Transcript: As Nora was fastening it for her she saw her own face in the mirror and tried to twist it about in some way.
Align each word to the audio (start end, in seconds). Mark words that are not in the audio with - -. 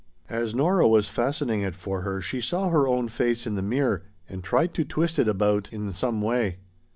As 0.31 0.55
Nora 0.55 0.87
was 0.87 1.07
fastening 1.09 1.61
it 1.61 1.75
for 1.75 2.01
her 2.01 2.21
she 2.21 2.41
saw 2.41 2.69
her 2.69 2.87
own 2.87 3.07
face 3.07 3.45
in 3.45 3.53
the 3.53 3.61
mirror 3.61 4.01
and 4.27 4.43
tried 4.43 4.73
to 4.73 4.83
twist 4.83 5.19
it 5.19 5.27
about 5.27 5.71
in 5.71 5.93
some 5.93 6.23
way. 6.23 6.57